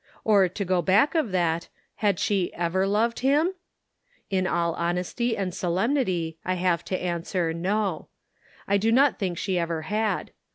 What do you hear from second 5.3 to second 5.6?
and